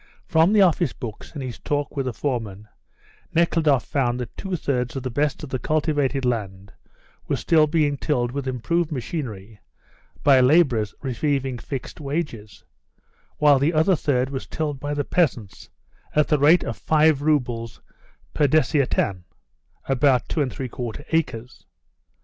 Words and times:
From 0.25 0.51
the 0.51 0.63
office 0.63 0.93
books 0.93 1.31
and 1.33 1.43
his 1.43 1.59
talk 1.59 1.95
with 1.95 2.07
the 2.07 2.11
foreman, 2.13 2.67
Nekhludoff 3.35 3.85
found 3.85 4.19
that 4.19 4.35
two 4.35 4.55
thirds 4.55 4.95
of 4.95 5.03
the 5.03 5.11
best 5.11 5.43
of 5.43 5.49
the 5.49 5.59
cultivated 5.59 6.25
land 6.25 6.73
was 7.27 7.39
still 7.39 7.67
being 7.67 7.97
tilled 7.97 8.31
with 8.31 8.47
improved 8.47 8.91
machinery 8.91 9.59
by 10.23 10.39
labourers 10.39 10.95
receiving 11.03 11.59
fixed 11.59 12.01
wages, 12.01 12.63
while 13.37 13.59
the 13.59 13.73
other 13.75 13.95
third 13.95 14.31
was 14.31 14.47
tilled 14.47 14.79
by 14.79 14.95
the 14.95 15.05
peasants 15.05 15.69
at 16.15 16.29
the 16.29 16.39
rate 16.39 16.63
of 16.63 16.77
five 16.77 17.21
roubles 17.21 17.79
per 18.33 18.47
desiatin 18.47 19.21
[about 19.85 20.27
two 20.27 20.41
and 20.41 20.51
three 20.51 20.67
quarter 20.67 21.05
acres]. 21.11 21.67